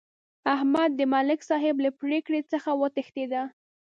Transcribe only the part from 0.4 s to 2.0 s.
احمد د ملک صاحب له